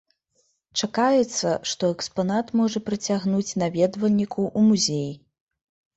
Чакаецца, 0.79 1.51
што 1.73 1.83
экспанат 1.97 2.45
можа 2.61 2.79
прыцягнуць 2.89 3.57
наведвальнікаў 3.63 4.43
у 4.63 4.69
музей. 4.71 5.11